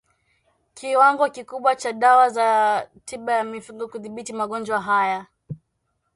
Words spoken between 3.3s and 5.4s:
ya mifugo kudhibiti magonjwa haya